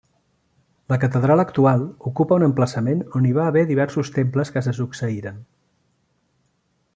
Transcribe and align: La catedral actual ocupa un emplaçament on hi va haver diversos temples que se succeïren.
La 0.93 0.97
catedral 1.01 1.43
actual 1.43 1.83
ocupa 2.11 2.37
un 2.41 2.45
emplaçament 2.47 3.03
on 3.19 3.27
hi 3.31 3.35
va 3.37 3.45
haver 3.51 3.63
diversos 3.73 4.11
temples 4.17 4.53
que 4.57 4.65
se 4.69 4.75
succeïren. 4.79 5.39